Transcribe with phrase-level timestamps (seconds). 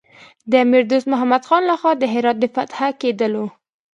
[0.49, 3.45] د امیر دوست محمد خان له خوا د هرات د فتح کېدلو.